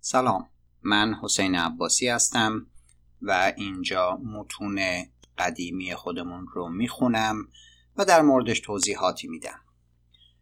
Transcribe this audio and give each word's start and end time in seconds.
سلام 0.00 0.48
من 0.82 1.14
حسین 1.22 1.54
عباسی 1.54 2.08
هستم 2.08 2.66
و 3.22 3.52
اینجا 3.56 4.16
متون 4.16 4.80
قدیمی 5.38 5.94
خودمون 5.94 6.46
رو 6.52 6.68
می‌خونم 6.68 7.48
و 7.96 8.04
در 8.04 8.22
موردش 8.22 8.60
توضیحاتی 8.60 9.28
میدم. 9.28 9.60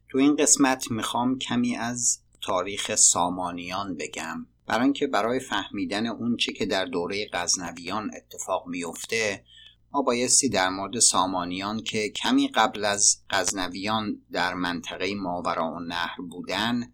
تو 0.08 0.18
این 0.18 0.36
قسمت 0.36 0.90
می‌خوام 0.90 1.38
کمی 1.38 1.76
از 1.76 2.20
تاریخ 2.42 2.94
سامانیان 2.94 3.96
بگم. 3.96 4.46
برای 4.66 4.84
اینکه 4.84 5.06
برای 5.06 5.40
فهمیدن 5.40 6.06
اون 6.06 6.36
چی 6.36 6.52
که 6.52 6.66
در 6.66 6.84
دوره 6.84 7.26
غزنویان 7.32 8.10
اتفاق 8.16 8.66
میفته 8.66 9.44
ما 9.92 10.02
بایستی 10.02 10.48
در 10.48 10.68
مورد 10.68 10.98
سامانیان 10.98 11.82
که 11.82 12.08
کمی 12.08 12.48
قبل 12.48 12.84
از 12.84 13.22
غزنویان 13.30 14.22
در 14.32 14.54
منطقه 14.54 15.14
ماورا 15.14 15.72
و 15.72 15.80
نهر 15.80 16.16
بودن 16.30 16.92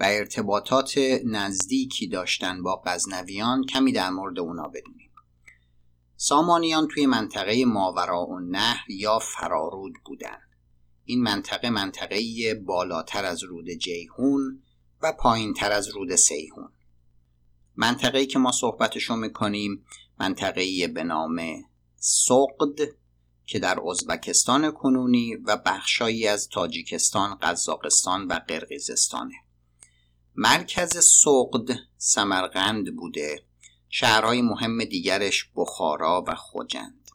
و 0.00 0.04
ارتباطات 0.04 0.98
نزدیکی 1.24 2.06
داشتن 2.06 2.62
با 2.62 2.82
غزنویان 2.86 3.66
کمی 3.66 3.92
در 3.92 4.10
مورد 4.10 4.38
اونا 4.38 4.68
بدونیم. 4.68 5.10
سامانیان 6.16 6.88
توی 6.88 7.06
منطقه 7.06 7.64
ماورا 7.64 8.26
و 8.26 8.40
نهر 8.40 8.90
یا 8.90 9.18
فرارود 9.18 9.92
بودن. 10.04 10.38
این 11.04 11.22
منطقه 11.22 11.70
منطقه 11.70 12.54
بالاتر 12.54 13.24
از 13.24 13.42
رود 13.42 13.70
جیهون 13.70 14.62
و 15.02 15.12
پایین 15.12 15.54
تر 15.54 15.72
از 15.72 15.88
رود 15.88 16.16
سیهون 16.16 16.72
منطقه‌ای 17.76 18.26
که 18.26 18.38
ما 18.38 18.52
صحبتشو 18.52 19.16
می‌کنیم 19.16 19.84
منطقه‌ای 20.18 20.88
به 20.88 21.04
نام 21.04 21.40
سقد 21.96 22.78
که 23.46 23.58
در 23.58 23.80
ازبکستان 23.88 24.70
کنونی 24.70 25.36
و 25.36 25.56
بخشایی 25.56 26.26
از 26.26 26.48
تاجیکستان، 26.48 27.34
قزاقستان 27.42 28.26
و 28.26 28.40
قرقیزستانه. 28.48 29.34
مرکز 30.42 31.04
سقد 31.04 31.68
سمرقند 31.96 32.96
بوده. 32.96 33.42
شهرهای 33.88 34.42
مهم 34.42 34.84
دیگرش 34.84 35.50
بخارا 35.56 36.24
و 36.28 36.34
خوجند. 36.34 37.10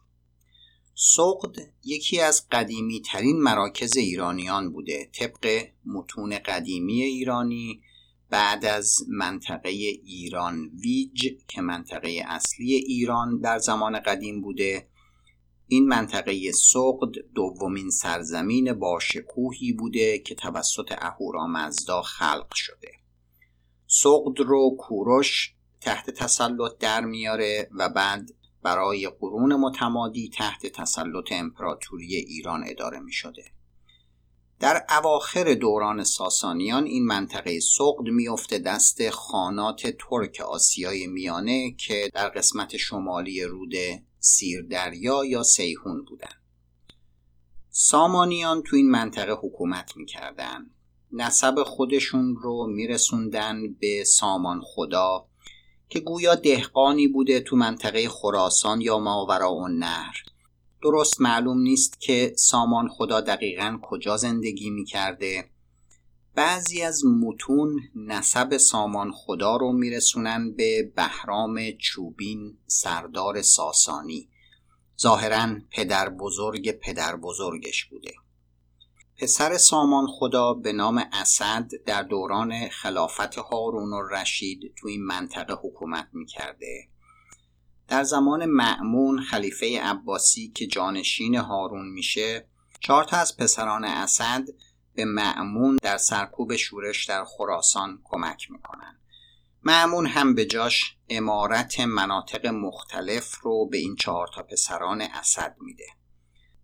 سقد 0.94 1.56
یکی 1.84 2.20
از 2.20 2.48
قدیمی 2.52 3.00
ترین 3.00 3.42
مراکز 3.42 3.96
ایرانیان 3.96 4.72
بوده. 4.72 5.10
طبق 5.12 5.66
متون 5.86 6.38
قدیمی 6.38 7.02
ایرانی 7.02 7.80
بعد 8.30 8.64
از 8.64 8.98
منطقه 9.08 9.68
ایران 9.68 10.70
ویج 10.82 11.26
که 11.48 11.60
منطقه 11.60 12.24
اصلی 12.26 12.74
ایران 12.74 13.40
در 13.40 13.58
زمان 13.58 14.00
قدیم 14.00 14.40
بوده. 14.40 14.88
این 15.68 15.88
منطقه 15.88 16.52
سقد 16.52 17.14
دومین 17.34 17.90
سرزمین 17.90 18.72
باشکوهی 18.72 19.72
بوده 19.72 20.18
که 20.18 20.34
توسط 20.34 20.92
اهورامزدا 20.98 22.02
خلق 22.02 22.54
شده. 22.54 23.05
سقد 23.86 24.40
رو 24.40 24.76
کوروش 24.78 25.54
تحت 25.80 26.10
تسلط 26.10 26.78
در 26.78 27.04
میاره 27.04 27.68
و 27.72 27.88
بعد 27.88 28.30
برای 28.62 29.08
قرون 29.20 29.54
متمادی 29.56 30.30
تحت 30.34 30.66
تسلط 30.66 31.32
امپراتوری 31.32 32.14
ایران 32.14 32.64
اداره 32.66 33.00
می 33.00 33.12
شده. 33.12 33.44
در 34.60 34.86
اواخر 34.90 35.54
دوران 35.54 36.04
ساسانیان 36.04 36.84
این 36.84 37.06
منطقه 37.06 37.60
سقد 37.60 38.08
میفته 38.08 38.58
دست 38.58 39.10
خانات 39.10 39.86
ترک 39.86 40.40
آسیای 40.40 41.06
میانه 41.06 41.72
که 41.72 42.10
در 42.14 42.28
قسمت 42.28 42.76
شمالی 42.76 43.44
رود 43.44 43.74
سیردریا 44.18 45.24
یا 45.24 45.42
سیهون 45.42 46.04
بودن 46.04 46.34
سامانیان 47.70 48.62
تو 48.62 48.76
این 48.76 48.90
منطقه 48.90 49.32
حکومت 49.32 49.96
می‌کردن 49.96 50.70
نسب 51.12 51.62
خودشون 51.62 52.36
رو 52.36 52.66
میرسوندن 52.66 53.72
به 53.80 54.04
سامان 54.04 54.60
خدا 54.64 55.26
که 55.88 56.00
گویا 56.00 56.34
دهقانی 56.34 57.08
بوده 57.08 57.40
تو 57.40 57.56
منطقه 57.56 58.08
خراسان 58.08 58.80
یا 58.80 58.98
ماورا 58.98 59.54
و 59.54 59.68
نهر 59.68 60.24
درست 60.82 61.20
معلوم 61.20 61.58
نیست 61.58 62.00
که 62.00 62.32
سامان 62.36 62.88
خدا 62.88 63.20
دقیقا 63.20 63.78
کجا 63.82 64.16
زندگی 64.16 64.70
می‌کرده. 64.70 65.50
بعضی 66.34 66.82
از 66.82 67.04
متون 67.04 67.80
نسب 67.94 68.56
سامان 68.56 69.12
خدا 69.12 69.56
رو 69.56 69.72
میرسونن 69.72 70.52
به 70.52 70.92
بهرام 70.96 71.60
چوبین 71.78 72.58
سردار 72.66 73.42
ساسانی. 73.42 74.28
ظاهرا 75.00 75.56
پدر 75.70 76.08
بزرگ 76.08 76.70
پدر 76.70 77.16
بزرگش 77.16 77.84
بوده. 77.84 78.12
پسر 79.18 79.58
سامان 79.58 80.06
خدا 80.06 80.54
به 80.54 80.72
نام 80.72 81.04
اسد 81.12 81.70
در 81.86 82.02
دوران 82.02 82.68
خلافت 82.68 83.38
هارون 83.38 83.92
و 83.92 84.02
رشید 84.02 84.74
تو 84.76 84.88
این 84.88 85.04
منطقه 85.04 85.54
حکومت 85.54 86.08
می‌کرده. 86.12 86.88
در 87.88 88.02
زمان 88.02 88.46
معمون 88.46 89.20
خلیفه 89.20 89.80
عباسی 89.80 90.48
که 90.48 90.66
جانشین 90.66 91.34
هارون 91.34 91.88
میشه 91.88 92.48
چهار 92.80 93.04
تا 93.04 93.16
از 93.16 93.36
پسران 93.36 93.84
اسد 93.84 94.42
به 94.94 95.04
معمون 95.04 95.78
در 95.82 95.96
سرکوب 95.96 96.56
شورش 96.56 97.04
در 97.04 97.24
خراسان 97.24 98.00
کمک 98.04 98.50
می‌کنن. 98.50 98.98
معمون 99.62 100.06
هم 100.06 100.34
به 100.34 100.46
جاش 100.46 100.96
امارت 101.08 101.80
مناطق 101.80 102.46
مختلف 102.46 103.40
رو 103.42 103.66
به 103.66 103.78
این 103.78 103.96
چهار 103.96 104.28
تا 104.34 104.42
پسران 104.42 105.00
اسد 105.00 105.56
میده. 105.60 105.86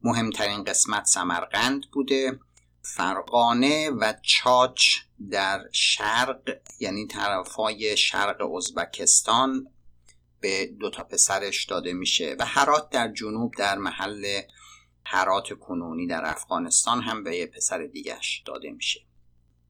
مهمترین 0.04 0.64
قسمت 0.64 1.04
سمرقند 1.04 1.90
بوده. 1.92 2.38
فرقانه 2.82 3.90
و 3.90 4.14
چاچ 4.22 4.82
در 5.30 5.64
شرق 5.72 6.58
یعنی 6.80 7.06
طرفای 7.06 7.96
شرق 7.96 8.52
ازبکستان 8.54 9.66
به 10.40 10.66
دو 10.66 10.90
تا 10.90 11.04
پسرش 11.04 11.64
داده 11.64 11.92
میشه 11.92 12.36
و 12.38 12.44
هرات 12.46 12.90
در 12.90 13.12
جنوب 13.12 13.54
در 13.58 13.78
محل 13.78 14.40
هرات 15.06 15.52
کنونی 15.52 16.06
در 16.06 16.22
افغانستان 16.24 17.02
هم 17.02 17.24
به 17.24 17.36
یه 17.36 17.46
پسر 17.46 17.86
دیگش 17.86 18.42
داده 18.46 18.70
میشه. 18.70 19.00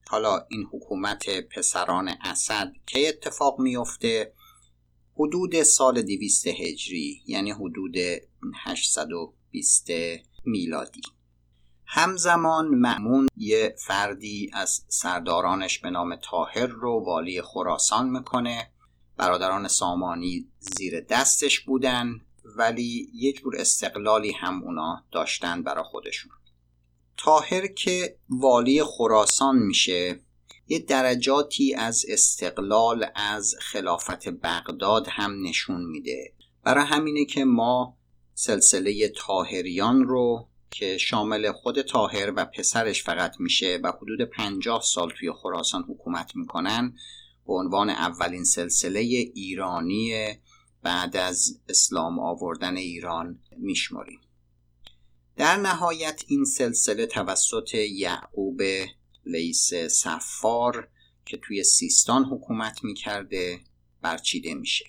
حالا 0.07 0.45
این 0.49 0.67
حکومت 0.71 1.29
پسران 1.29 2.09
اسد 2.23 2.73
که 2.87 3.09
اتفاق 3.09 3.59
میفته 3.59 4.33
حدود 5.15 5.63
سال 5.63 6.01
200 6.01 6.47
هجری 6.47 7.21
یعنی 7.25 7.51
حدود 7.51 7.95
820 9.53 9.87
میلادی. 10.45 11.01
همزمان 11.85 12.67
معمون 12.67 13.27
یه 13.37 13.75
فردی 13.77 14.51
از 14.53 14.85
سردارانش 14.87 15.79
به 15.79 15.89
نام 15.89 16.15
تاهر 16.15 16.65
رو 16.65 17.03
والی 17.05 17.41
خراسان 17.41 18.09
می‌کنه. 18.09 18.69
برادران 19.17 19.67
سامانی 19.67 20.47
زیر 20.59 20.99
دستش 20.99 21.59
بودن 21.59 22.21
ولی 22.57 23.09
یک 23.13 23.39
جور 23.39 23.55
استقلالی 23.57 24.31
هم 24.31 24.63
اونا 24.63 25.03
داشتن 25.11 25.63
برا 25.63 25.83
خودشون. 25.83 26.31
تاهر 27.17 27.67
که 27.67 28.17
والی 28.29 28.83
خراسان 28.83 29.55
میشه 29.55 30.19
یه 30.67 30.79
درجاتی 30.79 31.75
از 31.75 32.05
استقلال 32.09 33.05
از 33.15 33.55
خلافت 33.59 34.29
بغداد 34.29 35.07
هم 35.09 35.47
نشون 35.47 35.85
میده. 35.85 36.33
برای 36.63 36.85
همینه 36.85 37.25
که 37.25 37.45
ما 37.45 37.97
سلسله 38.35 39.07
تاهریان 39.15 40.03
رو 40.03 40.47
که 40.71 40.97
شامل 40.97 41.51
خود 41.51 41.81
تاهر 41.81 42.33
و 42.35 42.45
پسرش 42.45 43.03
فقط 43.03 43.39
میشه 43.39 43.79
و 43.83 43.91
حدود 44.01 44.21
پنجاه 44.21 44.81
سال 44.81 45.11
توی 45.19 45.31
خراسان 45.31 45.83
حکومت 45.83 46.35
می‌کنن 46.35 46.95
به 47.45 47.53
عنوان 47.53 47.89
اولین 47.89 48.43
سلسله 48.43 48.99
ایرانی 48.99 50.27
بعد 50.81 51.17
از 51.17 51.59
اسلام 51.69 52.19
آوردن 52.19 52.77
ایران 52.77 53.39
میشماریم. 53.57 54.19
در 55.35 55.57
نهایت 55.57 56.23
این 56.27 56.45
سلسله 56.45 57.05
توسط 57.05 57.73
یعقوب 57.73 58.61
لیس 59.25 59.73
سفار 59.73 60.87
که 61.25 61.37
توی 61.37 61.63
سیستان 61.63 62.23
حکومت 62.23 62.83
می‌کرده 62.83 63.59
برچیده 64.01 64.53
میشه. 64.53 64.85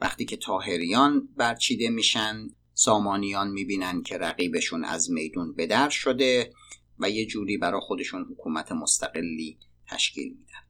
وقتی 0.00 0.24
که 0.24 0.36
تاهریان 0.36 1.28
برچیده 1.36 1.90
میشن 1.90 2.48
سامانیان 2.74 3.50
می‌بینن 3.50 4.02
که 4.02 4.18
رقیبشون 4.18 4.84
از 4.84 5.10
میدون 5.10 5.54
بدر 5.54 5.88
شده 5.88 6.52
و 6.98 7.10
یه 7.10 7.26
جوری 7.26 7.56
برای 7.56 7.80
خودشون 7.80 8.26
حکومت 8.30 8.72
مستقلی 8.72 9.58
تشکیل 9.86 10.28
میدن. 10.28 10.66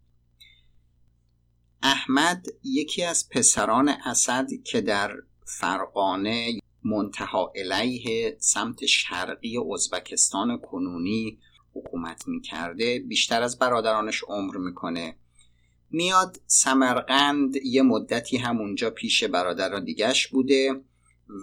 احمد 1.83 2.47
یکی 2.63 3.03
از 3.03 3.29
پسران 3.29 3.89
اسد 3.89 4.47
که 4.65 4.81
در 4.81 5.15
فرقانه 5.47 6.61
منتها 6.85 7.53
علیه 7.57 8.37
سمت 8.41 8.87
شرقی 8.87 9.59
ازبکستان 9.75 10.59
کنونی 10.59 11.39
حکومت 11.75 12.29
می‌کرده 12.29 12.99
بیشتر 12.99 13.43
از 13.43 13.59
برادرانش 13.59 14.23
عمر 14.29 14.57
می‌کنه. 14.57 15.19
میاد. 15.91 16.41
سمرقند 16.47 17.57
یه 17.57 17.83
مدتی 17.83 18.37
هم 18.37 18.59
اونجا 18.59 18.91
پیش 18.91 19.25
برادر 19.25 19.81
دیگش 19.81 20.29
بوده 20.29 20.85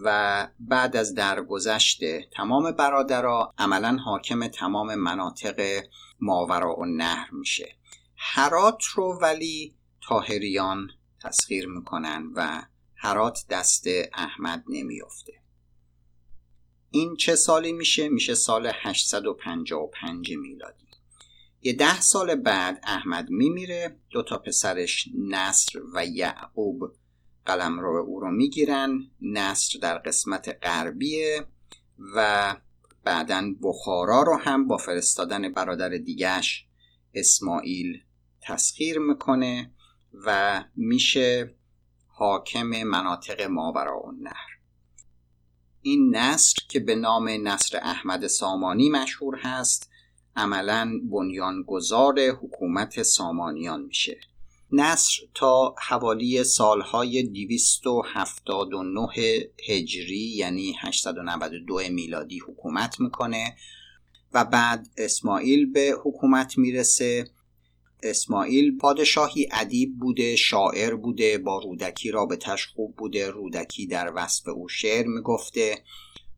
و 0.04 0.48
بعد 0.60 0.96
از 0.96 1.14
درگذشت 1.14 2.00
تمام 2.32 2.72
برادرها 2.72 3.54
عملا 3.58 3.98
حاکم 4.06 4.48
تمام 4.48 4.96
مناطق 4.96 5.84
ماورا 6.20 6.76
و 6.80 6.86
نهر 6.86 7.30
میشه. 7.32 7.76
هرات 8.18 8.84
رو 8.84 9.20
ولی 9.22 9.76
تاهریان 10.08 10.88
تسخیر 11.24 11.68
می‌کنن 11.68 12.32
و 12.36 12.64
هرات 12.96 13.46
دست 13.50 13.88
احمد 14.14 14.64
نمیافته. 14.70 15.34
این 16.92 17.16
چه 17.16 17.36
سالی 17.36 17.72
میشه؟ 17.72 18.10
میشه 18.10 18.36
سال 18.36 18.72
855 18.74 20.32
میلادی. 20.32 20.88
یه 21.66 21.74
ده 21.74 22.02
سال 22.02 22.36
بعد 22.36 22.80
احمد 22.84 23.30
میمیره 23.30 23.96
دو 24.10 24.24
تا 24.24 24.38
پسرش 24.38 25.10
نصر 25.18 25.80
و 25.94 26.06
یعقوب 26.06 26.92
قلم 27.46 27.80
رو 27.80 28.06
او 28.08 28.20
رو 28.20 28.32
می‌گیرن. 28.32 29.00
نصر 29.22 29.80
در 29.80 29.98
قسمت 29.98 30.58
غربیه 30.64 31.46
و 32.16 32.56
بعدا 33.04 33.54
بخارا 33.62 34.24
رو 34.24 34.38
هم 34.38 34.68
با 34.68 34.78
فرستادن 34.78 35.52
برادر 35.54 35.90
دیگش 35.90 36.66
اسماعیل 37.14 38.02
تسخیر 38.42 39.00
می‌کنه 39.00 39.72
و 40.26 40.64
میشه 40.76 41.56
حاکم 42.08 42.68
مناطق 42.68 43.42
ماورا 43.42 44.00
و 44.00 44.12
نهر. 44.12 44.60
این 45.82 46.16
نصر 46.16 46.56
که 46.70 46.80
به 46.80 46.96
نام 46.96 47.30
نصر 47.30 47.78
احمد 47.78 48.28
سامانی 48.28 48.90
مشهور 48.90 49.40
هست 49.42 49.93
عملا 50.36 51.00
بنیانگذار 51.12 52.20
حکومت 52.20 53.04
سامانیان 53.04 53.82
میشه. 53.82 54.18
نصر 54.72 55.14
تا 55.34 55.76
حوالی 55.88 56.44
سالهای 56.44 57.24
279 57.24 59.08
هجری 59.70 60.36
یعنی 60.36 60.76
892 60.80 61.80
میلادی 61.90 62.40
حکومت 62.40 63.00
می‌کنه 63.00 63.56
و 64.34 64.46
بعد 64.46 64.88
اسماعیل 64.98 65.72
به 65.72 65.96
حکومت 66.04 66.58
می‌رسه. 66.58 67.28
اسماعیل 68.04 68.78
پادشاهی 68.78 69.50
ادیب 69.52 70.00
بوده 70.00 70.36
شاعر 70.36 70.96
بوده 70.96 71.38
با 71.38 71.60
رودکی 71.64 72.12
رابطش 72.12 72.68
خوب 72.68 72.96
بوده 72.96 73.30
رودکی 73.30 73.88
در 73.88 74.12
وصف 74.16 74.48
او 74.48 74.70
شعر 74.70 75.06
می‌گفته. 75.08 75.84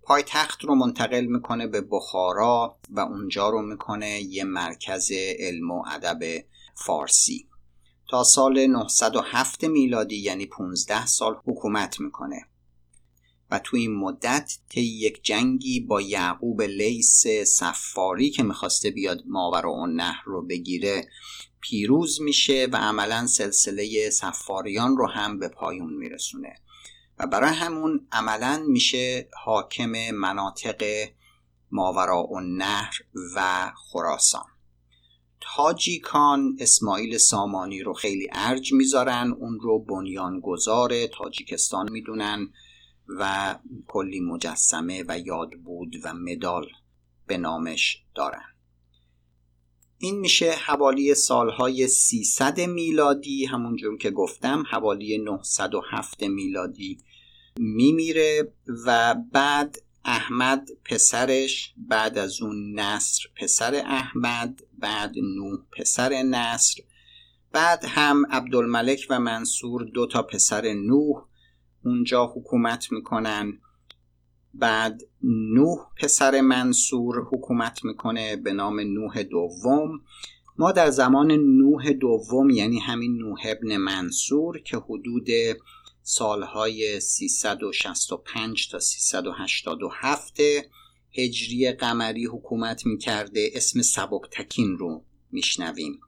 پایتخت 0.05 0.63
رو 0.63 0.75
منتقل 0.75 1.25
می‌کنه 1.25 1.67
به 1.67 1.81
بخارا 1.81 2.77
و 2.89 2.99
اونجا 2.99 3.49
رو 3.49 3.61
می‌کنه 3.61 4.21
یه 4.21 4.43
مرکز 4.43 5.11
علم 5.39 5.71
و 5.71 5.83
ادب 5.87 6.19
فارسی. 6.75 7.47
تا 8.09 8.23
سال 8.23 8.65
907 8.67 9.63
میلادی 9.63 10.15
یعنی 10.15 10.45
15 10.45 11.05
سال 11.05 11.35
حکومت 11.45 11.99
می‌کنه. 11.99 12.45
و 13.51 13.59
تو 13.59 13.77
این 13.77 13.95
مدت 13.95 14.51
طی 14.69 14.81
یک 14.81 15.23
جنگی 15.23 15.79
با 15.79 16.01
یعقوب 16.01 16.61
لیس 16.61 17.23
سفاری 17.45 18.29
که 18.29 18.43
می‌خواسته 18.43 18.91
بیاد 18.91 19.23
ماور 19.27 19.65
و 19.65 19.85
نهر 19.87 20.23
رو 20.25 20.47
بگیره 20.47 21.07
پیروز 21.61 22.21
میشه 22.21 22.67
و 22.71 22.75
عملا 22.75 23.27
سلسله 23.27 24.09
سفاریان 24.09 24.97
رو 24.97 25.07
هم 25.07 25.39
به 25.39 25.47
پایون 25.47 25.93
میرسونه. 25.93 26.55
و 27.19 27.27
برای 27.27 27.53
همون 27.53 28.07
عملا 28.11 28.63
میشه 28.67 29.29
حاکم 29.43 30.11
مناطق 30.11 31.09
ماورا 31.71 32.23
و 32.23 32.39
نهر 32.39 32.93
و 33.35 33.71
خراسان. 33.75 34.45
تاجیکان 35.55 36.57
اسماعیل 36.59 37.17
سامانی 37.17 37.81
رو 37.81 37.93
خیلی 37.93 38.27
ارج 38.31 38.73
می‌ذارن 38.73 39.31
اون 39.31 39.59
رو 39.59 39.79
بنیانگذار 39.79 41.07
تاجیکستان 41.07 41.91
می‌دونن 41.91 42.47
و 43.07 43.55
کلی 43.87 44.19
مجسمه 44.19 45.03
و 45.07 45.19
یادبود 45.19 45.95
و 46.03 46.13
مدال 46.13 46.67
به 47.27 47.37
نامش 47.37 48.03
دارن. 48.15 48.54
این 49.97 50.19
میشه 50.19 50.51
حوالی 50.51 51.15
سالهای 51.15 51.87
300 51.87 52.61
میلادی. 52.61 53.45
همونجور 53.45 53.97
که 53.97 54.11
گفتم 54.11 54.63
حوالی 54.69 55.17
907 55.17 56.23
میلادی 56.23 56.97
میمیره 57.59 58.53
و 58.85 59.15
بعد 59.31 59.77
احمد 60.05 60.69
پسرش 60.85 61.73
بعد 61.77 62.17
از 62.17 62.41
اون 62.41 62.79
نصر 62.79 63.23
پسر 63.35 63.75
احمد 63.85 64.61
بعد 64.77 65.17
نوح 65.17 65.59
پسر 65.71 66.23
نصر 66.23 66.81
بعد 67.51 67.85
هم 67.85 68.25
عبدالملک 68.25 69.07
و 69.09 69.19
منصور 69.19 69.83
دو 69.83 70.07
تا 70.07 70.23
پسر 70.23 70.73
نوح 70.73 71.25
اونجا 71.85 72.25
حکومت 72.25 72.91
می‌کنن. 72.91 73.61
بعد 74.59 75.01
نوح 75.23 75.79
پسر 75.97 76.41
منصور 76.41 77.27
حکومت 77.31 77.85
می‌کنه 77.85 78.35
به 78.35 78.53
نام 78.53 78.79
نوح 78.79 79.23
دوم. 79.23 80.01
ما 80.57 80.71
در 80.71 80.89
زمان 80.89 81.31
نوح 81.31 81.91
دوم 81.91 82.49
یعنی 82.49 82.79
همین 82.79 83.17
نوح 83.17 83.39
ابن 83.45 83.77
منصور 83.77 84.59
که 84.59 84.77
حدود 84.77 85.27
سالهای 86.01 86.99
365 86.99 88.69
تا 88.71 88.79
387 88.79 90.37
هجری 91.11 91.71
قمری 91.71 92.25
حکومت 92.25 92.85
می‌کرده 92.85 93.49
اسم 93.53 93.81
سبکتکین 93.81 94.77
رو 94.77 95.03
میشنویم 95.31 95.99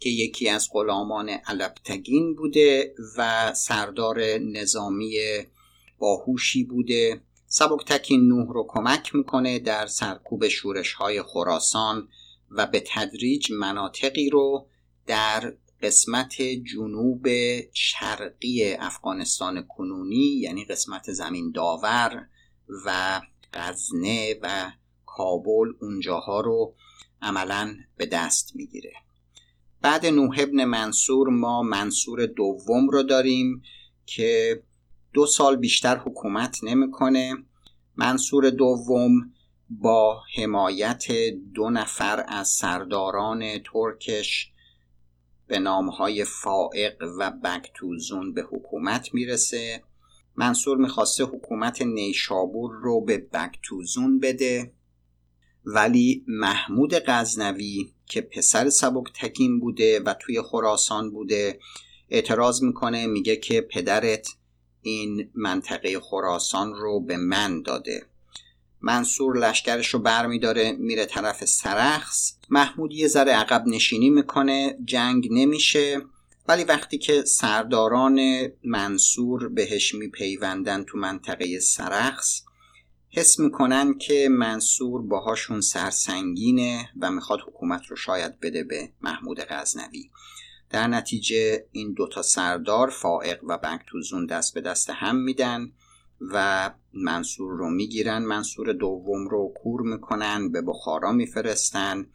که 0.00 0.10
یکی 0.10 0.48
از 0.48 0.68
غلامان 0.72 1.28
علبتگین 1.28 2.34
بوده 2.34 2.94
و 3.18 3.52
سردار 3.54 4.20
نظامی 4.38 5.18
باهوشی 5.98 6.64
بوده. 6.64 7.20
سبکتکین 7.46 8.28
نوح 8.28 8.52
رو 8.52 8.66
کمک 8.68 9.14
می‌کنه 9.14 9.58
در 9.58 9.86
سرکوب 9.86 10.48
شورش 10.48 10.92
های 10.92 11.22
خراسان 11.22 12.08
و 12.50 12.66
به 12.66 12.84
تدریج 12.86 13.52
مناطقی 13.52 14.30
رو 14.30 14.66
در 15.06 15.56
قسمت 15.82 16.42
جنوب 16.42 17.26
شرقی 17.72 18.72
افغانستان 18.72 19.62
کنونی 19.62 20.40
یعنی 20.40 20.64
قسمت 20.64 21.12
زمین 21.12 21.52
داور 21.52 22.26
و 22.86 23.20
غزنه 23.52 24.34
و 24.42 24.72
کابل 25.06 25.72
اونجاها 25.80 26.40
رو 26.40 26.74
عملا 27.22 27.76
به 27.96 28.06
دست 28.06 28.56
می‌گیره. 28.56 28.92
بعد 29.82 30.06
نوح 30.06 30.36
ابن 30.38 30.64
منصور 30.64 31.28
ما 31.28 31.62
منصور 31.62 32.26
دوم 32.26 32.88
رو 32.88 33.02
داریم 33.02 33.62
که 34.06 34.62
دو 35.16 35.26
سال 35.26 35.56
بیشتر 35.56 35.96
حکومت 35.96 36.64
نمی‌کنه. 36.64 37.34
منصور 37.96 38.50
دوم 38.50 39.10
با 39.70 40.22
حمایت 40.36 41.04
دو 41.54 41.70
نفر 41.70 42.24
از 42.28 42.48
سرداران 42.48 43.58
ترکش 43.72 44.52
به 45.46 45.58
نامهای 45.58 46.24
فائق 46.24 47.02
و 47.18 47.30
بکتوزون 47.30 48.34
به 48.34 48.42
حکومت 48.42 49.14
می‌رسه. 49.14 49.82
منصور 50.34 50.78
می‌خواسته 50.78 51.24
حکومت 51.24 51.82
نیشابور 51.82 52.74
رو 52.74 53.00
به 53.00 53.18
بکتوزون 53.18 54.20
بده. 54.20 54.72
ولی 55.64 56.24
محمود 56.28 56.94
غزنوی 56.94 57.92
که 58.06 58.20
پسر 58.20 58.68
سبک 58.68 59.12
تکین 59.14 59.60
بوده 59.60 60.00
و 60.00 60.14
توی 60.20 60.42
خراسان 60.42 61.10
بوده 61.10 61.58
اعتراض 62.08 62.62
می‌کنه 62.62 63.06
میگه 63.06 63.36
که 63.36 63.60
پدرت 63.60 64.28
این 64.90 65.30
منطقه 65.34 66.00
خراسان 66.00 66.74
رو 66.74 67.00
به 67.00 67.16
من 67.16 67.62
داده. 67.62 68.06
منصور 68.80 69.38
لشکرش 69.38 69.88
رو 69.94 69.98
برمیداره 70.00 70.72
میره 70.72 71.06
طرف 71.06 71.44
سرخس. 71.44 72.36
محمود 72.50 72.92
یه 72.92 73.08
ذره 73.08 73.32
عقب 73.32 73.64
نشینی 73.66 74.10
می‌کنه 74.10 74.78
جنگ 74.84 75.28
نمیشه. 75.30 76.02
ولی 76.48 76.64
وقتی 76.64 76.98
که 76.98 77.24
سرداران 77.24 78.20
منصور 78.64 79.48
بهش 79.48 79.94
میپیوندن 79.94 80.84
تو 80.84 80.98
منطقه 80.98 81.60
سرخس 81.60 82.42
حس 83.10 83.38
می‌کنن 83.38 83.98
که 83.98 84.28
منصور 84.30 85.02
باهاشون 85.02 85.60
سرسنگینه 85.60 86.88
و 87.00 87.10
می‌خواد 87.10 87.40
حکومت 87.40 87.86
رو 87.86 87.96
شاید 87.96 88.40
بده 88.40 88.64
به 88.64 88.90
محمود 89.00 89.40
غزنوی. 89.40 90.10
در 90.70 90.86
نتیجه 90.86 91.66
این 91.72 91.92
دوتا 91.92 92.22
سردار 92.22 92.90
فائق 92.90 93.40
و 93.44 93.58
بنکتوزون 93.58 94.26
دست 94.26 94.54
به 94.54 94.60
دست 94.60 94.90
هم 94.90 95.16
میدن 95.16 95.72
و 96.20 96.70
منصور 96.92 97.52
رو 97.52 97.70
می‌گیرن. 97.70 98.22
منصور 98.22 98.72
دوم 98.72 99.28
رو 99.28 99.54
کور 99.62 99.80
می‌کنن 99.80 100.52
به 100.52 100.62
بخارا 100.62 101.12
میفرستن 101.12 102.06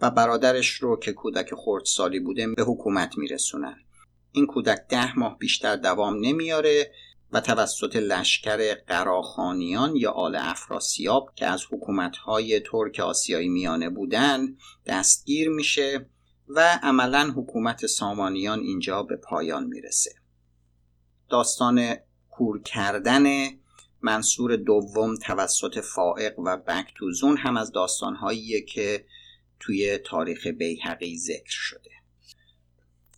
و 0.00 0.10
برادرش 0.10 0.70
رو 0.70 0.96
که 0.96 1.12
کودک 1.12 1.54
خردسالی 1.54 2.20
بوده 2.20 2.48
به 2.48 2.62
حکومت 2.62 3.18
میرسونن. 3.18 3.76
این 4.32 4.46
کودک 4.46 4.78
ده 4.88 5.18
ماه 5.18 5.38
بیشتر 5.38 5.76
دوام 5.76 6.16
نمیاره 6.20 6.92
و 7.32 7.40
توسط 7.40 7.96
لشکر 7.96 8.74
قراخانیان 8.74 9.96
یا 9.96 10.10
آل 10.10 10.36
افراسیاب 10.36 11.32
که 11.34 11.46
از 11.46 11.62
حکومتهای 11.70 12.60
ترک 12.60 13.00
آسیایی 13.00 13.48
میانه 13.48 13.90
بودن 13.90 14.56
دستگیر 14.86 15.48
میشه. 15.48 16.06
و 16.56 16.78
عملا 16.82 17.32
حکومت 17.36 17.86
سامانیان 17.86 18.60
اینجا 18.60 19.02
به 19.02 19.16
پایان 19.16 19.64
می‌رسه. 19.64 20.14
داستان 21.28 21.96
کور 22.30 22.62
کردن 22.62 23.24
منصور 24.02 24.56
دوم 24.56 25.16
توسط 25.16 25.80
فائق 25.80 26.38
و 26.38 26.56
بکتوزون 26.56 27.36
هم 27.36 27.56
از 27.56 27.72
داستانهاییه 27.72 28.62
که 28.62 29.04
توی 29.60 29.98
تاریخ 29.98 30.46
بیهقی 30.46 31.18
ذکر 31.18 31.50
شده. 31.50 31.90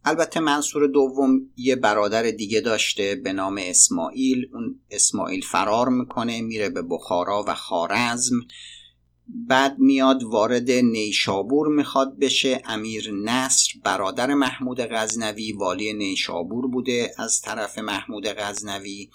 البته 0.05 0.41
منصور 0.41 0.87
دوم 0.87 1.41
یه 1.57 1.77
برادر 1.77 2.23
دیگه 2.23 2.61
داشته 2.61 3.15
به 3.15 3.33
نام 3.33 3.61
اسماعیل. 3.63 4.51
اون 4.53 4.81
اسماعیل 4.91 5.43
فرار 5.43 5.89
می‌کنه 5.89 6.41
میره 6.41 6.71
به 6.71 6.83
بخارا 6.83 7.45
و 7.49 7.55
خارزم 7.55 8.37
بعد 9.35 9.79
میاد 9.79 10.23
وارد 10.23 10.71
نیشابور 10.71 11.69
می‌خواد 11.69 12.19
بشه. 12.19 12.63
امیر 12.65 13.13
نصر 13.13 13.73
برادر 13.85 14.35
محمود 14.35 14.81
غزنوی 14.81 15.53
والی 15.53 15.93
نیشابور 15.93 16.67
بوده 16.67 17.15
از 17.19 17.41
طرف 17.41 17.79
محمود 17.79 18.27
غزنوی 18.27 19.11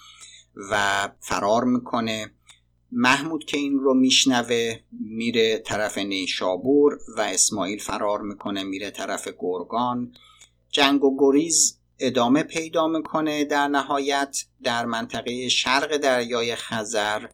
و 0.70 1.08
فرار 1.20 1.64
می‌کنه. 1.64 2.30
محمود 2.92 3.44
که 3.44 3.56
این 3.56 3.78
رو 3.78 3.94
میشنوه 3.94 4.74
میره 5.00 5.58
طرف 5.58 5.98
نیشابور 5.98 6.98
و 7.16 7.20
اسماعیل 7.20 7.78
فرار 7.78 8.20
می‌کنه 8.20 8.64
میره 8.64 8.90
طرف 8.90 9.28
گرگان. 9.38 10.12
جنگ 10.70 11.04
و 11.04 11.16
گریز 11.18 11.78
ادامه 11.98 12.42
پیدا 12.42 12.86
می‌کنه 12.86 13.44
در 13.44 13.68
نهایت 13.68 14.36
در 14.62 14.86
منطقه 14.86 15.48
شرق 15.48 15.96
دریای 15.96 16.54
خزر. 16.54 17.26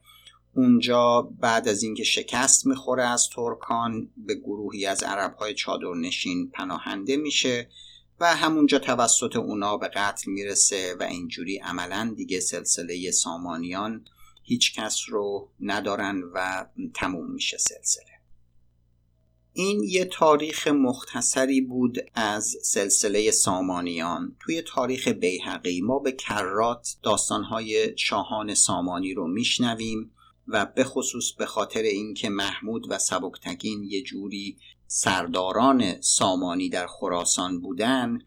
اونجا 0.54 1.22
بعد 1.22 1.68
از 1.68 1.82
اینکه 1.82 2.04
شکست 2.04 2.66
می‌خوره 2.66 3.04
از 3.04 3.28
ترکان 3.28 4.10
به 4.16 4.34
گروهی 4.34 4.86
از 4.86 5.02
عربهای 5.02 5.54
چادرنشین 5.54 6.50
پناهنده 6.50 7.16
میشه 7.16 7.68
و 8.20 8.34
همونجا 8.34 8.78
توسط 8.78 9.36
اونا 9.36 9.76
به 9.76 9.88
قتل 9.88 10.30
می‌رسه 10.30 10.96
و 11.00 11.02
اینجوری 11.02 11.58
عملا 11.58 12.14
دیگه 12.16 12.40
سلسله 12.40 13.10
سامانیان 13.10 14.04
هیچ 14.42 14.74
کس 14.74 15.00
رو 15.08 15.48
ندارن 15.60 16.22
و 16.34 16.66
تموم 16.94 17.30
میشه 17.30 17.58
سلسله. 17.58 18.14
این 19.52 19.82
یه 19.82 20.04
تاریخ 20.04 20.68
مختصری 20.68 21.60
بود 21.60 21.98
از 22.14 22.56
سلسله 22.62 23.30
سامانیان. 23.30 24.36
توی 24.40 24.62
تاریخ 24.62 25.08
بیهقی 25.08 25.80
ما 25.80 25.98
به 25.98 26.12
کرات 26.12 26.96
داستانهای 27.02 27.98
شاهان 27.98 28.54
سامانی 28.54 29.14
رو 29.14 29.26
میشنویم. 29.26 30.10
و 30.48 30.66
به 30.66 30.84
خصوص 30.84 31.32
به 31.32 31.46
خاطر 31.46 31.82
اینکه 31.82 32.28
محمود 32.28 32.86
و 32.90 32.98
سبکتگین 32.98 33.84
یه 33.84 34.02
جوری 34.02 34.58
سرداران 34.86 36.00
سامانی 36.00 36.68
در 36.68 36.86
خراسان 36.86 37.60
بودن 37.60 38.18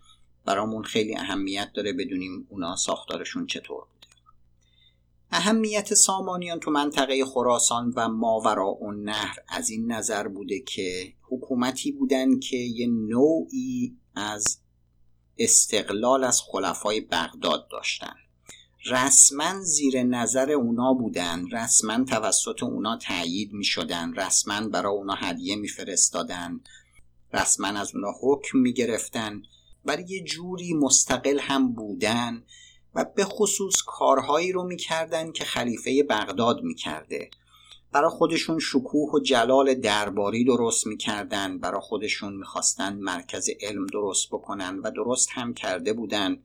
برامون 0.46 0.84
خیلی 0.84 1.18
اهمیت 1.18 1.72
داره 1.74 1.94
بدونیم 1.94 2.48
اونا 2.50 2.76
ساختارشون 2.76 3.46
چطور 3.48 3.84
بوده. 3.94 4.08
اهمیت 5.32 5.94
سامانیان 5.94 6.60
تو 6.60 6.72
منطقه 6.72 7.26
خراسان 7.26 7.94
و 7.96 8.10
ماورا 8.10 8.72
و 8.72 8.92
نهر 8.92 9.36
از 9.50 9.70
این 9.70 9.92
نظر 9.92 10.28
بوده 10.28 10.60
که 10.60 11.14
حکومتی 11.30 11.92
بودن 11.92 12.40
که 12.40 12.58
یه 12.58 12.88
نوعی 12.88 13.98
از 14.16 14.60
استقلال 15.38 16.24
از 16.24 16.42
خلفای 16.42 17.02
بغداد 17.02 17.68
داشتن. 17.72 18.16
رسما 18.90 19.62
زیر 19.62 20.04
نظر 20.04 20.52
اونا 20.52 20.94
بودن 20.94 21.48
رسما 21.52 22.04
توسط 22.04 22.64
اونا 22.64 22.98
تایید 22.98 23.54
می 23.54 23.64
شدن 23.64 24.14
رسما 24.14 24.68
برای 24.68 24.94
اونا 24.94 25.14
هدیه 25.14 25.56
می 25.56 25.68
فرستادن 25.68 26.60
رسما 27.34 27.68
از 27.68 27.96
اونا 27.96 28.14
حکم 28.22 28.58
می 28.58 28.74
گرفتن 28.74 29.42
ولی 29.86 30.04
یه 30.08 30.24
جوری 30.24 30.74
مستقل 30.74 31.40
هم 31.40 31.74
بودن 31.74 32.44
و 32.96 33.06
به 33.16 33.26
خصوص 33.26 33.76
کارهایی 33.88 34.52
رو 34.52 34.64
می‌کردن 34.64 35.32
که 35.32 35.44
خلیفه 35.46 36.04
بغداد 36.04 36.64
می‌کرده. 36.64 37.30
برای 37.92 38.10
خودشون 38.10 38.60
شکوه 38.60 39.12
و 39.14 39.20
جلال 39.20 39.74
درباری 39.74 40.46
درست 40.46 40.88
می‌کردن 40.88 41.60
برای 41.60 41.82
خودشون 41.82 42.34
می‌خواستن 42.34 42.96
مرکز 42.96 43.50
علم 43.62 43.88
درست 43.88 44.28
بکنن 44.28 44.80
و 44.80 44.92
درست 44.92 45.30
هم 45.32 45.54
کرده 45.54 45.94
بودن. 45.94 46.38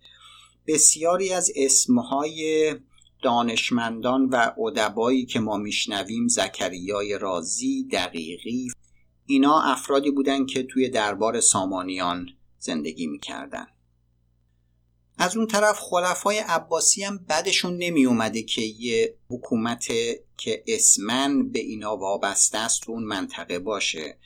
بسیاری 0.66 1.32
از 1.32 1.50
اسمهای 1.56 2.74
دانشمندان 3.22 4.28
و 4.28 4.52
ادبایی 4.66 5.26
که 5.26 5.40
ما 5.40 5.56
میشنویم 5.56 6.28
زکریای 6.28 7.18
رازی 7.18 7.88
دقیقی 7.92 8.68
اینا 9.26 9.62
افرادی 9.62 10.10
بودند 10.10 10.46
که 10.46 10.62
توی 10.62 10.88
دربار 10.88 11.40
سامانیان 11.40 12.26
زندگی 12.58 13.06
می‌کردن. 13.06 13.66
از 15.18 15.36
اون 15.36 15.46
طرف 15.46 15.78
خلفای 15.78 16.38
عباسی 16.38 17.04
هم 17.04 17.18
بدشون 17.28 17.76
نمی 17.76 18.06
اومده 18.06 18.42
که 18.42 18.62
یه 18.62 19.14
حکومت 19.28 19.86
که 20.36 20.64
اسمن 20.66 21.48
به 21.48 21.58
اینا 21.58 21.96
وابسته 21.96 22.58
است 22.58 22.88
اون 22.88 23.02
منطقه 23.02 23.58
باشه. 23.58 24.18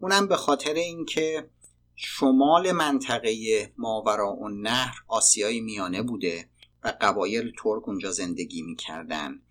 اونم 0.00 0.26
به 0.26 0.36
خاطر 0.36 0.74
اینکه 0.74 1.48
شمال 1.96 2.72
منطقه 2.72 3.72
ماورا 3.76 4.32
و 4.32 4.48
نهر 4.48 4.94
آسیای 5.08 5.60
میانه 5.60 6.02
بوده 6.02 6.48
و 6.84 6.92
قبایل 7.00 7.52
ترک 7.58 7.88
اونجا 7.88 8.10
زندگی 8.10 8.62
می‌کردن 8.62 9.42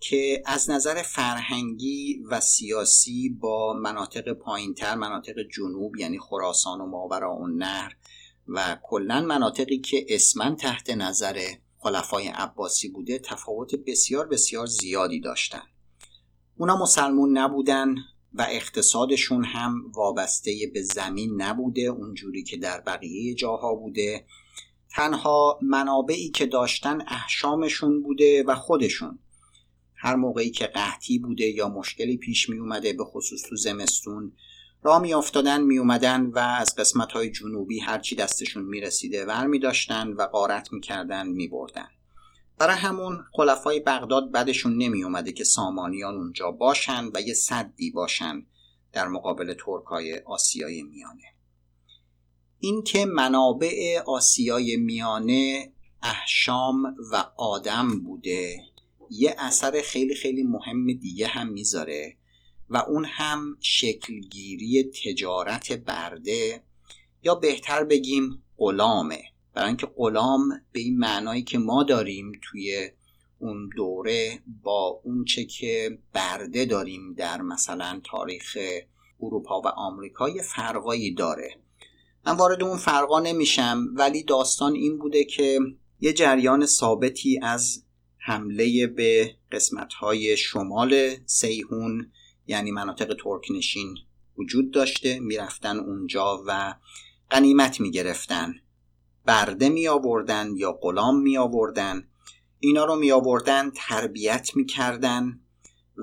که 0.00 0.42
از 0.46 0.70
نظر 0.70 1.02
فرهنگی 1.02 2.22
و 2.30 2.40
سیاسی 2.40 3.28
با 3.28 3.72
مناطق 3.72 4.32
پایینتر 4.32 4.94
مناطق 4.94 5.34
جنوب 5.56 5.96
یعنی 5.96 6.18
خراسان 6.18 6.80
و 6.80 6.86
ماورا 6.86 7.34
و 7.36 7.46
نهر 7.46 7.96
و 8.48 8.78
کلا 8.82 9.20
مناطقی 9.20 9.78
که 9.78 10.06
اسمن 10.08 10.56
تحت 10.56 10.90
نظر 10.90 11.40
خلفای 11.78 12.28
عباسی 12.28 12.88
بوده 12.88 13.18
تفاوت 13.18 13.74
بسیار 13.74 14.26
بسیار 14.26 14.66
زیادی 14.66 15.20
داشتن. 15.20 15.62
اونا 16.56 16.76
مسلمون 16.76 17.38
نبودن. 17.38 17.94
و 18.34 18.46
اقتصادشون 18.50 19.44
هم 19.44 19.92
وابسته 19.94 20.70
به 20.74 20.82
زمین 20.82 21.42
نبوده 21.42 21.82
اونجوری 21.82 22.42
که 22.42 22.56
در 22.56 22.80
بقیه 22.80 23.34
جاها 23.34 23.74
بوده 23.74 24.24
تنها 24.90 25.58
منابعی 25.62 26.28
که 26.28 26.46
داشتن 26.46 27.00
احشامشون 27.00 28.02
بوده 28.02 28.44
و 28.46 28.54
خودشون 28.54 29.18
هر 29.94 30.16
موقعی 30.16 30.50
که 30.50 30.66
قحطی 30.66 31.18
بوده 31.18 31.44
یا 31.44 31.68
مشکلی 31.68 32.16
پیش 32.16 32.48
می 32.48 32.58
اومده 32.58 32.92
به 32.92 33.04
خصوص 33.04 33.42
تو 33.42 33.56
زمستون 33.56 34.32
را 34.82 34.98
می 34.98 35.14
افتادن 35.14 35.62
می 35.62 35.78
اومدن 35.78 36.26
و 36.26 36.38
از 36.38 36.74
قسمت 36.76 37.12
های 37.12 37.30
جنوبی 37.30 37.80
هرچی 37.80 38.16
دستشون 38.16 38.64
می 38.64 38.80
رسیده 38.80 39.26
ور 39.26 39.46
می 39.46 39.58
داشتن 39.58 40.08
و 40.08 40.22
قارت 40.22 40.72
می 40.72 40.80
کردن 40.80 41.28
می 41.28 41.48
بردن. 41.48 41.88
برای 42.58 42.76
همون 42.76 43.24
خلفای 43.32 43.80
بغداد 43.80 44.32
بدشون 44.32 44.78
نمی 44.78 45.04
اومده 45.04 45.32
که 45.32 45.44
سامانیان 45.44 46.14
اونجا 46.14 46.50
باشن 46.50 47.10
و 47.14 47.20
یه 47.20 47.34
صدی 47.34 47.90
باشن 47.90 48.46
در 48.92 49.08
مقابل 49.08 49.54
ترکای 49.54 50.18
آسیای 50.18 50.82
میانه. 50.82 51.22
اینکه 52.58 53.06
منابع 53.06 54.00
آسیای 54.06 54.76
میانه 54.76 55.72
احشام 56.02 56.96
و 57.12 57.24
آدم 57.36 58.00
بوده 58.00 58.62
یه 59.10 59.34
اثر 59.38 59.82
خیلی 59.84 60.14
خیلی 60.14 60.42
مهم 60.42 60.92
دیگه 60.92 61.26
هم 61.26 61.48
می‌ذاره 61.48 62.16
و 62.70 62.76
اون 62.76 63.04
هم 63.04 63.56
شکلگیری 63.60 64.90
تجارت 65.04 65.72
برده 65.72 66.62
یا 67.22 67.34
بهتر 67.34 67.84
بگیم 67.84 68.42
غلامه. 68.58 69.22
برای 69.54 69.68
اینکه 69.68 69.86
غلام 69.96 70.48
به 70.72 70.80
این 70.80 70.98
معنایی 70.98 71.42
که 71.42 71.58
ما 71.58 71.82
داریم 71.82 72.32
توی 72.42 72.90
اون 73.38 73.70
دوره 73.76 74.42
با 74.62 75.00
اونچه 75.04 75.44
که 75.44 75.98
برده 76.14 76.64
داریم 76.64 77.14
در 77.14 77.42
مثلا 77.42 78.00
تاریخ 78.04 78.58
اروپا 79.20 79.60
و 79.60 79.66
آمریکا 79.66 80.28
یه 80.28 80.42
فرقایی 80.42 81.14
داره. 81.14 81.54
من 82.26 82.36
وارد 82.36 82.62
اون 82.62 82.76
فرقا 82.76 83.20
نمیشم 83.20 83.86
ولی 83.94 84.22
داستان 84.22 84.74
این 84.74 84.98
بوده 84.98 85.24
که 85.24 85.58
یه 86.00 86.12
جریان 86.12 86.66
ثابتی 86.66 87.40
از 87.42 87.84
حمله 88.18 88.86
به 88.86 89.34
قسمتهای 89.52 90.36
شمال 90.36 91.16
سیهون 91.26 92.12
یعنی 92.46 92.70
مناطق 92.70 93.16
ترکنشین 93.24 93.96
وجود 94.38 94.70
داشته 94.70 95.20
می‌رفتن 95.20 95.78
اونجا 95.78 96.44
و 96.46 96.74
قنیمت 97.30 97.80
می‌گرفتن. 97.80 98.54
برده 99.28 99.68
می 99.68 99.88
آوردن 99.88 100.50
یا 100.56 100.72
غلام 100.72 101.20
می 101.20 101.38
آوردن 101.38 102.08
اینا 102.60 102.84
رو 102.84 102.96
می 102.96 103.12
آوردن 103.12 103.70
تربیت 103.70 104.50
می 104.56 104.66
کردن 104.66 105.40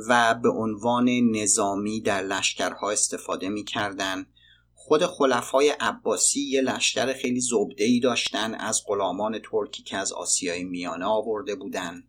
و 0.08 0.36
به 0.44 0.50
عنوان 0.50 1.10
نظامی 1.10 2.02
در 2.02 2.22
لشکرها 2.22 2.92
استفاده 2.92 3.50
می 3.50 3.64
کردن 3.64 4.26
خود 4.74 5.06
خلفای 5.06 5.70
عباسی 5.70 6.42
یه 6.42 6.62
لشکر 6.62 7.14
خیلی 7.14 7.42
زبده 7.42 7.84
ای 7.84 8.00
داشتن 8.00 8.56
از 8.56 8.84
غلامان 8.88 9.40
ترکی 9.52 9.84
که 9.84 9.98
از 9.98 10.12
آسیای 10.12 10.64
میانه 10.64 11.06
آورده 11.06 11.56
بودن. 11.56 12.04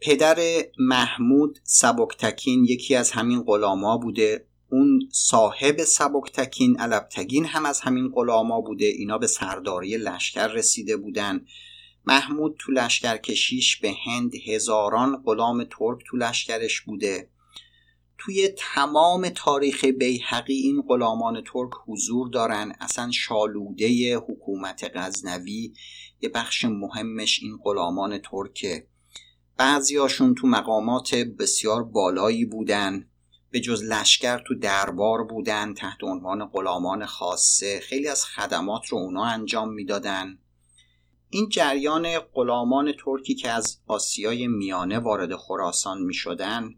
پدر 0.00 0.38
محمود 0.78 1.58
سبکتکین 1.62 2.64
یکی 2.64 2.94
از 2.94 3.10
همین 3.10 3.42
غلاما 3.42 3.98
بوده. 3.98 4.46
اون 4.68 5.08
صاحب 5.12 5.84
سبکتکین 5.84 6.80
علبتگین 6.80 7.44
هم 7.44 7.66
از 7.66 7.80
همین 7.80 8.08
غلاما 8.08 8.60
بوده. 8.60 8.86
اینا 8.86 9.18
به 9.18 9.26
سرداری 9.26 9.96
لشکر 9.96 10.46
رسیده 10.48 10.96
بودن. 10.96 11.46
محمود 12.06 12.56
تو 12.58 12.72
لشکر 12.72 13.16
کشیش 13.16 13.76
به 13.76 13.94
هند 14.06 14.34
هزاران 14.34 15.22
غلام 15.26 15.64
ترک 15.64 15.98
تو 16.06 16.16
لشکرش 16.16 16.80
بوده. 16.80 17.28
توی 18.18 18.48
تمام 18.58 19.28
تاریخ 19.28 19.84
بیحقی 19.84 20.54
این 20.54 20.82
غلامان 20.88 21.44
ترک 21.44 21.70
حضور 21.86 22.28
دارن. 22.28 22.74
اصلا 22.80 23.10
شالوده 23.10 24.16
حکومت 24.16 24.90
غزنوی 24.94 25.72
یه 26.20 26.28
بخش 26.28 26.64
مهمش 26.64 27.42
این 27.42 27.58
غلامان 27.64 28.18
ترکه. 28.18 28.86
بعضیاشون 29.56 30.34
تو 30.34 30.46
مقامات 30.46 31.14
بسیار 31.14 31.84
بالایی 31.84 32.44
بودن. 32.44 33.06
به 33.54 33.60
جز 33.60 33.82
لشکر 33.82 34.38
تو 34.38 34.54
دربار 34.54 35.24
بودن 35.24 35.74
تحت 35.74 36.04
عنوان 36.04 36.46
غلامان 36.46 37.06
خاصه. 37.06 37.80
خیلی 37.80 38.08
از 38.08 38.24
خدمات 38.24 38.86
رو 38.86 38.98
اونا 38.98 39.24
انجام 39.24 39.72
می‌دادن. 39.72 40.38
این 41.30 41.48
جریان 41.48 42.18
غلامان 42.18 42.92
ترکی 43.04 43.34
که 43.34 43.50
از 43.50 43.78
آسیای 43.86 44.46
میانه 44.46 44.98
وارد 44.98 45.36
خراسان 45.36 46.02
می 46.02 46.14
شدن 46.14 46.74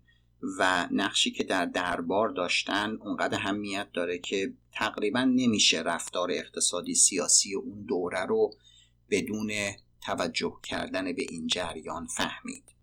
و 0.59 0.89
نقشی 0.91 1.31
که 1.31 1.45
در 1.45 1.67
دربار 1.67 2.29
داشتن 2.29 2.99
اونقدر 3.01 3.39
همیت 3.39 3.89
داره 3.93 4.19
که 4.19 4.53
تقریبا 4.73 5.25
نمیشه 5.25 5.83
رفتار 5.83 6.31
اقتصادی 6.31 6.95
سیاسی 6.95 7.55
اون 7.55 7.85
دوره 7.89 8.27
رو 8.27 8.51
بدون 9.11 9.53
توجه 10.01 10.57
کردن 10.63 11.13
به 11.13 11.27
این 11.31 11.47
جریان 11.47 12.07
فهمید. 12.07 12.76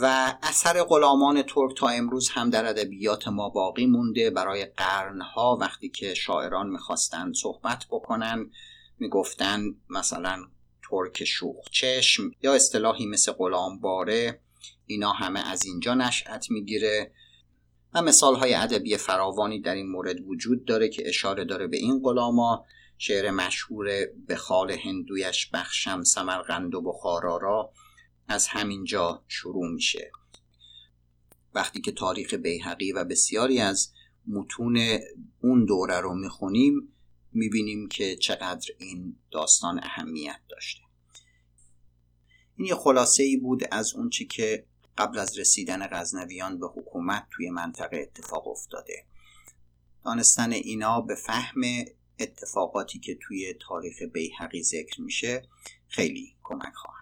و 0.00 0.34
اثر 0.42 0.82
غلامان 0.82 1.42
ترک 1.42 1.76
تا 1.76 1.88
امروز 1.88 2.28
هم 2.28 2.50
در 2.50 2.66
ادبیات 2.66 3.28
ما 3.28 3.48
باقی 3.48 3.86
مونده. 3.86 4.30
برای 4.30 4.64
قرنها 4.64 5.58
وقتی 5.60 5.88
که 5.88 6.14
شاعران 6.14 6.68
می‌خواستن 6.68 7.32
صحبت 7.32 7.84
بکنن 7.90 8.50
می‌گفتن 8.98 9.60
مثلا 9.90 10.46
ترک 10.90 11.24
شوخ 11.24 11.70
چشم 11.70 12.30
یا 12.42 12.54
اصطلاحی 12.54 13.06
مثل 13.06 13.32
غلام 13.32 13.78
باره 13.78 14.40
اینا 14.86 15.12
همه 15.12 15.50
از 15.50 15.64
اینجا 15.64 15.94
نشأت 15.94 16.50
می‌گیره. 16.50 17.12
و 17.94 18.02
مثال 18.02 18.34
های 18.34 18.54
ادبی 18.54 18.96
فراوانی 18.96 19.60
در 19.60 19.74
این 19.74 19.90
مورد 19.90 20.20
وجود 20.20 20.64
داره 20.64 20.88
که 20.88 21.08
اشاره 21.08 21.44
داره 21.44 21.66
به 21.66 21.76
این 21.76 22.00
غلاما. 22.02 22.64
شعر 22.98 23.30
مشهور 23.30 24.06
به 24.26 24.36
خال 24.36 24.70
هندویش 24.70 25.50
بخشم 25.54 26.02
سمرقند 26.02 26.74
و 26.74 26.82
بخارا 26.82 27.36
را. 27.36 27.72
از 28.28 28.46
همینجا 28.46 29.24
شروع 29.28 29.68
میشه. 29.68 30.12
وقتی 31.54 31.80
که 31.80 31.92
تاریخ 31.92 32.34
بیهقی 32.34 32.92
و 32.92 33.04
بسیاری 33.04 33.60
از 33.60 33.92
متون 34.26 34.98
اون 35.40 35.64
دوره 35.64 36.00
رو 36.00 36.14
می‌خونیم 36.14 36.92
می‌بینیم 37.32 37.88
که 37.88 38.16
چقدر 38.16 38.70
این 38.78 39.16
داستان 39.30 39.80
اهمیت 39.82 40.40
داشته. 40.48 40.82
این 42.56 42.66
یه 42.66 42.74
خلاصه 42.74 43.22
ای 43.22 43.36
بود 43.36 43.62
از 43.70 43.94
اونچه 43.94 44.24
که 44.24 44.66
قبل 44.98 45.18
از 45.18 45.38
رسیدن 45.38 45.86
غزنویان 45.86 46.58
به 46.58 46.66
حکومت 46.66 47.26
توی 47.30 47.50
منطقه 47.50 47.96
اتفاق 47.96 48.48
افتاده. 48.48 49.06
دانستن 50.04 50.52
اینا 50.52 51.00
به 51.00 51.14
فهم 51.14 51.60
اتفاقاتی 52.18 52.98
که 52.98 53.18
توی 53.22 53.54
تاریخ 53.68 54.02
بیهقی 54.02 54.62
ذکر 54.62 55.00
میشه 55.00 55.48
خیلی 55.88 56.36
کمک 56.42 56.74
خواهد 56.74 57.01